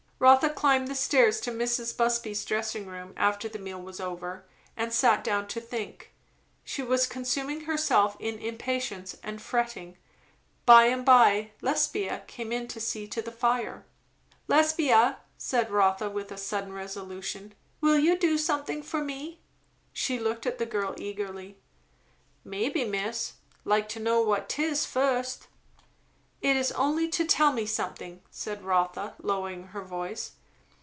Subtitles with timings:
[0.23, 1.97] Rotha climbed the stairs to Mrs.
[1.97, 4.45] Busby's dressing room, after the meal was over,
[4.77, 6.13] and sat down to think.
[6.63, 9.97] She was consuming herself in impatience and fretting.
[10.67, 13.83] By and by Lesbia came in to see to the fire.
[14.47, 19.39] "Lesbia," said Rotha with sudden resolution, "will you do something for me?"
[19.91, 21.57] She looked at the girl eagerly.
[22.45, 23.33] "Mebbe, miss.
[23.65, 25.47] Like to know what 'tis, fust."
[26.43, 30.31] "It is only, to tell me something," said Rotha lowering her voice.